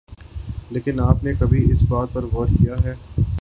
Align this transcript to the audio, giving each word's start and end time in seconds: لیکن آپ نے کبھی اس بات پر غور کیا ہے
لیکن 0.71 0.99
آپ 0.99 1.23
نے 1.23 1.33
کبھی 1.39 1.71
اس 1.71 1.83
بات 1.83 2.13
پر 2.13 2.25
غور 2.25 2.47
کیا 2.59 2.75
ہے 2.83 2.93